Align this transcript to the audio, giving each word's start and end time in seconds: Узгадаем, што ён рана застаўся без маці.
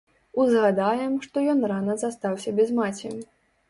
Узгадаем, 0.43 1.13
што 1.27 1.45
ён 1.55 1.63
рана 1.75 2.01
застаўся 2.07 2.49
без 2.61 2.77
маці. 2.83 3.19